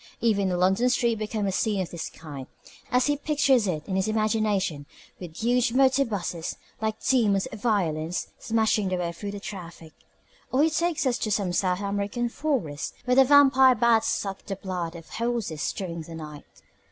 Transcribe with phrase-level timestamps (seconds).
[0.19, 2.47] Even a London street becomes a scene of this kind
[2.89, 4.87] as he pictures it in his imagination
[5.19, 9.93] with huge motorbuses, like demons of violence, smashing their way through the traffic.
[10.51, 14.55] Or he takes us to some South American forest, where the vampire bats suck the
[14.55, 16.45] blood of horses during the night.